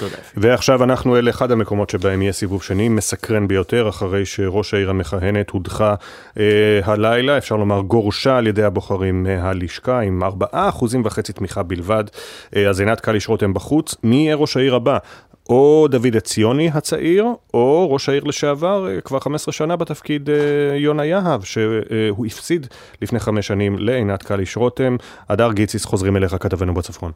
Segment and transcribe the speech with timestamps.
[0.00, 0.16] תודה.
[0.36, 5.50] ועכשיו אנחנו אל אחד המקומות שבהם יהיה סיבוב שני, מסקרן ביותר, אחרי שראש העיר המכהנת
[5.50, 5.94] הודחה
[6.38, 12.04] אה, הלילה, אפשר לומר גורשה על ידי הבוחרים מהלשכה, עם 4.5 תמיכה בלבד.
[12.56, 13.94] אה, אז עינת קליש רותם בחוץ.
[14.02, 14.98] מי יהיה ראש העיר הבא?
[15.50, 21.04] או דוד עציוני הצעיר, או ראש העיר לשעבר, אה, כבר 15 שנה בתפקיד אה, יונה
[21.04, 22.66] יהב, שהוא הפסיד
[23.02, 24.96] לפני חמש שנים לעינת קליש רותם.
[25.28, 27.12] הדר גיציס, חוזרים אליך כתבנו בצפון.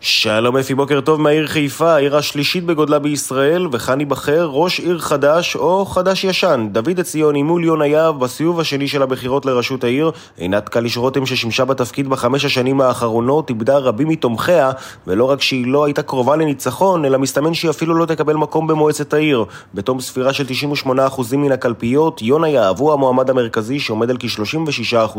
[0.00, 5.56] שלום אפי, בוקר טוב מהעיר חיפה, העיר השלישית בגודלה בישראל, וכאן ייבחר ראש עיר חדש
[5.56, 6.68] או חדש ישן.
[6.72, 10.10] דוד עציוני מול יונה יהב בסיבוב השני של הבחירות לראשות העיר.
[10.36, 14.70] עינת קליש רותם ששימשה בתפקיד בחמש השנים האחרונות, איבדה רבים מתומכיה,
[15.06, 19.14] ולא רק שהיא לא הייתה קרובה לניצחון, אלא מסתמן שהיא אפילו לא תקבל מקום במועצת
[19.14, 19.44] העיר.
[19.74, 20.44] בתום ספירה של
[20.86, 20.90] 98%
[21.36, 25.18] מן הקלפיות, יונה יהב הוא המועמד המרכזי שעומד על כ-36%,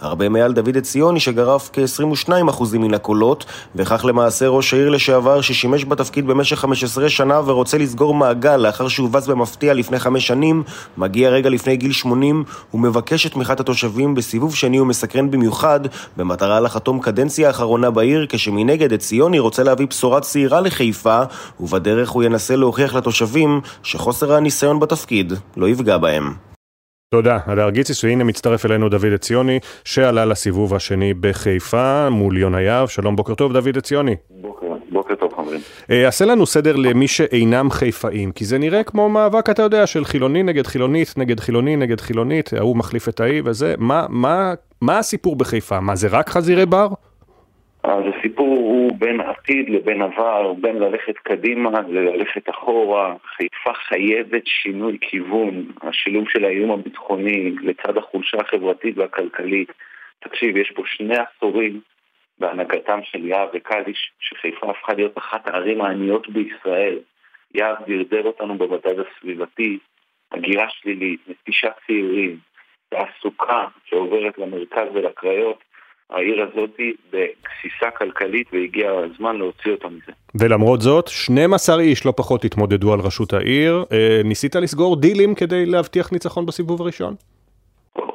[0.00, 3.44] הרבה מעל דוד עציוני שגרף כ-22% מן הקולות,
[3.84, 9.26] וכך למעשה ראש העיר לשעבר ששימש בתפקיד במשך 15 שנה ורוצה לסגור מעגל לאחר שהובס
[9.26, 10.62] במפתיע לפני חמש שנים,
[10.96, 12.44] מגיע רגע לפני גיל 80
[12.74, 15.80] ומבקש את תמיכת התושבים בסיבוב שני ומסקרן במיוחד,
[16.16, 21.22] במטרה לחתום קדנציה האחרונה בעיר, כשמנגד את ציוני רוצה להביא בשורה צעירה לחיפה,
[21.60, 26.53] ובדרך הוא ינסה להוכיח לתושבים שחוסר הניסיון בתפקיד לא יפגע בהם.
[27.14, 32.88] תודה, הדר גיציס, והנה מצטרף אלינו דוד עציוני, שעלה לסיבוב השני בחיפה מול יונה יהב.
[32.88, 34.16] שלום, בוקר טוב, דוד עציוני.
[34.30, 35.60] בוקר, בוקר טוב, חברים.
[35.90, 40.04] אה, עשה לנו סדר למי שאינם חיפאים, כי זה נראה כמו מאבק, אתה יודע, של
[40.04, 43.74] חילוני נגד חילונית, נגד חילוני נגד חילונית, ההוא מחליף את ההיא וזה.
[43.78, 45.80] מה, מה, מה הסיפור בחיפה?
[45.80, 46.88] מה, זה רק חזירי בר?
[47.84, 53.14] אז הסיפור הוא בין עתיד לבין עבר, בין ללכת קדימה ללכת אחורה.
[53.36, 59.72] חיפה חייבת שינוי כיוון, השילוב של האיום הביטחוני לצד החולשה החברתית והכלכלית.
[60.18, 61.80] תקשיב, יש פה שני עשורים
[62.38, 66.98] בהנהגתם של יהב וקליש, שחיפה הפכה להיות אחת הערים העניות בישראל.
[67.54, 69.78] יהב דרדר אותנו במדד הסביבתי,
[70.32, 72.38] הגירה שלילית, נטישת צעירים,
[72.88, 75.73] תעסוקה שעוברת למרכז ולקריות.
[76.10, 76.70] העיר הזאת
[77.10, 80.12] בגסיסה כלכלית והגיע הזמן להוציא אותה מזה.
[80.34, 83.84] ולמרות זאת, 12 איש לא פחות התמודדו על ראשות העיר.
[83.92, 87.14] אה, ניסית לסגור דילים כדי להבטיח ניצחון בסיבוב הראשון?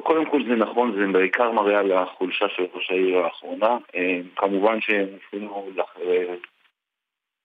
[0.02, 3.76] קודם כל זה נכון, זה בעיקר מראה על החולשה של ראש העיר האחרונה.
[3.94, 6.34] אה, כמובן שניסינו אה,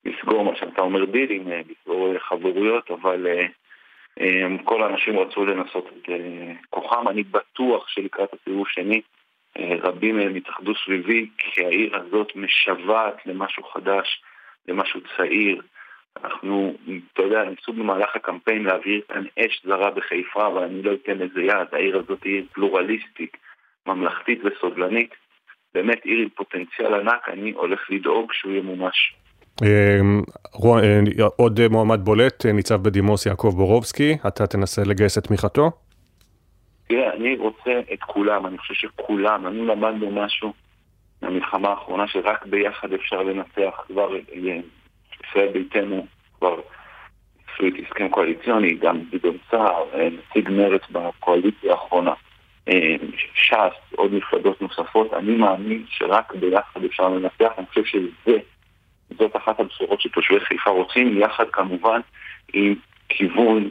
[0.06, 3.28] לסגור מה שאתה אומר דילים, לסגור חברויות, אבל
[4.64, 6.10] כל האנשים רצו לנסות את
[6.70, 7.08] כוחם.
[7.08, 9.02] אני בטוח שלקראת הסיבוב שני
[9.58, 14.22] רבים מהם התאחדו סביבי, כי העיר הזאת משוועת למשהו חדש,
[14.68, 15.62] למשהו צעיר.
[16.24, 16.74] אנחנו,
[17.14, 21.42] אתה יודע, ניסו במהלך הקמפיין להעביר כאן אש זרה בחיפה, אבל אני לא אתן לזה
[21.42, 21.68] יד.
[21.72, 23.38] העיר הזאת היא פלורליסטית,
[23.88, 25.10] ממלכתית וסובלנית.
[25.74, 29.16] באמת עיר עם פוטנציאל ענק, אני הולך לדאוג שהוא ימומש.
[29.64, 30.22] אמ,
[30.66, 35.72] אה, עוד מועמד בולט, ניצב בדימוס יעקב בורובסקי, אתה תנסה לגייס את תמיכתו?
[36.88, 40.54] תראה, אני רוצה את כולם, אני חושב שכולם, אני למדנו משהו
[41.22, 44.60] מהמלחמה האחרונה שרק ביחד אפשר לנצח כבר אה,
[45.24, 46.06] ישראל ביתנו
[46.38, 46.60] כבר
[47.56, 52.14] עשו את הסכם קואליציוני, גם גדעון סער, אה, נציג מרץ בקואליציה האחרונה,
[52.70, 52.96] אה,
[53.34, 58.38] ש"ס, עוד מפלגות נוספות, אני מאמין שרק ביחד אפשר לנצח, אני חושב שזה,
[59.18, 62.00] זאת אחת הבשורות שתושבי חיפה רוצים, יחד כמובן
[62.54, 62.76] עם
[63.10, 63.70] כיוון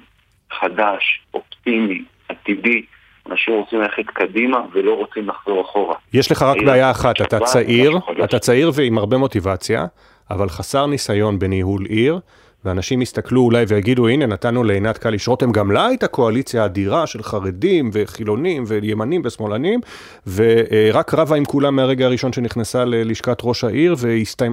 [0.53, 2.83] חדש, אופטימי, עתידי,
[3.31, 5.95] אנשים רוצים ללכת קדימה ולא רוצים לחזור אחורה.
[6.13, 9.87] יש לך רק בעיה אחת, אתה צעיר, אתה צעיר ועם הרבה מוטיבציה,
[10.31, 12.19] אבל חסר ניסיון בניהול עיר,
[12.65, 17.23] ואנשים יסתכלו אולי ויגידו, הנה, נתנו לעינת קליש רותם, גם לה הייתה קואליציה אדירה של
[17.23, 19.81] חרדים וחילונים וימנים ושמאלנים,
[20.27, 23.95] ורק רבה עם כולם מהרגע הראשון שנכנסה ללשכת ראש העיר,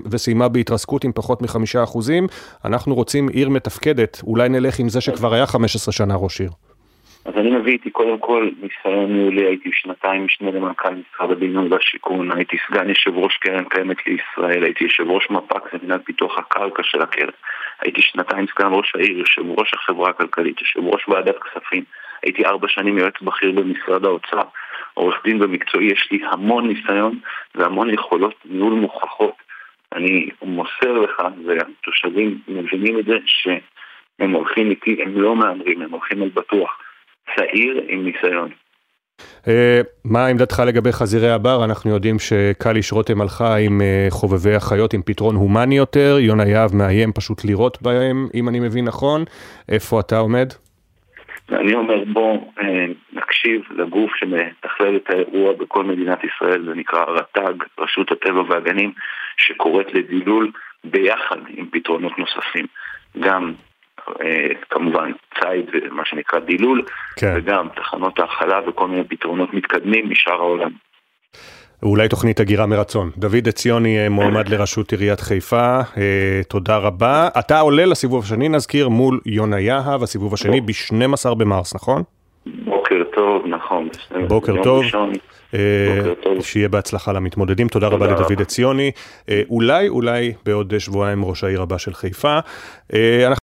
[0.06, 2.28] וסיימה בהתרסקות עם פחות מחמישה אחוזים.
[2.66, 6.52] אנחנו רוצים עיר מתפקדת, אולי נלך עם זה שכבר היה 15 שנה ראש עיר.
[7.26, 12.32] אז אני מביא איתי קודם כל ניסיון ניהולי, הייתי שנתיים משנה למנכ"ל משרד הבינוי והשיכון,
[12.32, 17.02] הייתי סגן יושב ראש קרן קיימת לישראל, הייתי יושב ראש מפ"ק למינהל פיתוח הקרקע של
[17.02, 17.30] הקרן,
[17.82, 21.84] הייתי שנתיים סגן ראש העיר, יושב ראש החברה הכלכלית, יושב ראש ועדת כספים,
[22.24, 24.44] הייתי ארבע שנים יועץ בכיר במשרד האוצר,
[24.94, 27.20] עורך דין במקצועי, יש לי המון ניסיון
[27.56, 29.36] והמון יכולות ניהול מוכחות.
[29.96, 36.22] אני מוסר לך, והתושבים מבינים את זה, שהם הולכים איתי, הם לא מהמרים, הם הולכים
[36.24, 36.78] על בטוח.
[37.36, 38.50] צעיר עם ניסיון.
[39.22, 39.50] Uh,
[40.06, 41.66] מה עמדתך לגבי חזירי הבר?
[41.66, 46.76] אנחנו יודעים שקליש רותם הלכה עם uh, חובבי החיות עם פתרון הומני יותר, יונה יהב
[46.76, 49.24] מאיים פשוט לירות בהם, אם אני מבין נכון.
[49.70, 50.48] איפה אתה עומד?
[51.52, 52.64] אני אומר בוא uh,
[53.14, 58.92] נקשיב לגוף שמתכלל את האירוע בכל מדינת ישראל, זה נקרא רט"ג, רשות הטבע והגנים,
[59.38, 60.52] שקוראת לדילול
[60.84, 62.66] ביחד עם פתרונות נוספים.
[63.20, 63.54] גם
[64.70, 66.86] כמובן ציד ומה שנקרא דילול,
[67.16, 67.34] כן.
[67.36, 70.72] וגם תחנות האכלה וכל מיני פתרונות מתקדמים משאר העולם.
[71.84, 73.10] אולי תוכנית הגירה מרצון.
[73.18, 77.30] דוד עציוני מועמד לראשות עיריית חיפה, אה, תודה רבה.
[77.40, 82.04] אתה עולה לסיבוב השני, נזכיר, מול יונה יהב, הסיבוב השני ב-12 במרס, נכון?
[82.46, 83.90] בוקר טוב, נכון.
[84.28, 84.84] בוקר טוב.
[85.54, 86.02] אה,
[86.42, 87.68] שיהיה בהצלחה למתמודדים.
[87.68, 88.92] תודה רבה לדוד עציוני.
[89.30, 92.40] אה, אולי, אולי בעוד שבועיים ראש העיר הבא של חיפה.